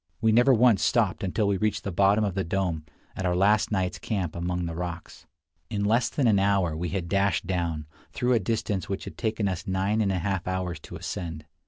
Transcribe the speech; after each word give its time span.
We 0.19 0.31
never 0.31 0.51
once 0.51 0.81
stopped 0.83 1.23
until 1.23 1.47
we 1.47 1.57
reached 1.57 1.83
the 1.83 1.91
bottom 1.91 2.23
of 2.23 2.33
the 2.33 2.43
dome, 2.43 2.85
at 3.15 3.23
our 3.23 3.35
last 3.35 3.71
night's 3.71 3.99
camp 3.99 4.35
among 4.35 4.65
the 4.65 4.73
rocks. 4.73 5.27
In 5.69 5.85
less 5.85 6.09
than 6.09 6.25
an 6.25 6.39
hour 6.39 6.75
we 6.75 6.89
had 6.89 7.07
dashed 7.07 7.45
down, 7.45 7.85
through 8.11 8.33
a 8.33 8.39
distance 8.39 8.89
which 8.89 9.05
it 9.05 9.11
had 9.11 9.17
taken 9.19 9.47
us 9.47 9.67
nine 9.67 10.01
and 10.01 10.11
a 10.11 10.17
half 10.17 10.47
hours 10.47 10.79
to 10.79 10.95
ascend. 10.95 11.45